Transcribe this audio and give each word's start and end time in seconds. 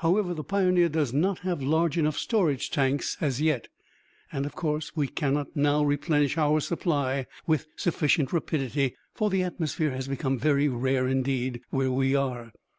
However, 0.00 0.34
the 0.34 0.44
Pioneer 0.44 0.90
does 0.90 1.10
not 1.14 1.38
have 1.38 1.62
large 1.62 1.96
enough 1.96 2.18
storage 2.18 2.68
tanks 2.70 3.16
as 3.18 3.40
yet, 3.40 3.68
and, 4.30 4.44
of 4.44 4.54
course, 4.54 4.94
we 4.94 5.08
cannot 5.08 5.56
now 5.56 5.82
replenish 5.82 6.36
our 6.36 6.60
supply 6.60 7.24
with 7.46 7.66
sufficient 7.76 8.30
rapidity, 8.30 8.94
for 9.14 9.30
the 9.30 9.42
atmosphere 9.42 9.92
has 9.92 10.06
become 10.06 10.38
very 10.38 10.68
rare 10.68 11.08
indeed 11.08 11.62
where 11.70 11.90
we 11.90 12.14
are. 12.14 12.52